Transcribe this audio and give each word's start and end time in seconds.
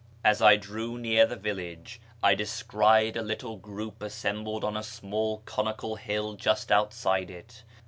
As 0.25 0.41
I 0.41 0.55
drew 0.55 0.97
near 0.97 1.27
the 1.27 1.35
village 1.35 2.01
I 2.23 2.33
descried 2.33 3.15
a 3.15 3.21
little 3.21 3.57
group 3.57 4.01
assembled 4.01 4.63
on 4.63 4.75
a 4.75 4.81
small 4.81 5.43
conical 5.45 5.95
hill 5.95 6.33
just 6.33 6.71
outside 6.71 7.29
it. 7.29 7.63